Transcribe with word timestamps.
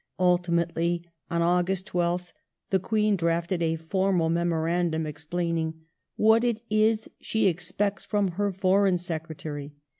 Ultimately, 0.17 1.03
on 1.29 1.43
August 1.43 1.85
12th, 1.89 2.31
the 2.71 2.79
Queen 2.79 3.15
drafted 3.15 3.61
a 3.61 3.75
formal 3.75 4.29
memorandum 4.31 5.05
explain 5.05 5.59
ing 5.59 5.81
"what 6.15 6.43
it 6.43 6.59
is 6.71 7.07
she 7.19 7.45
expects 7.45 8.03
from 8.03 8.29
her 8.29 8.51
Foreign 8.51 8.97
Secretary". 8.97 9.75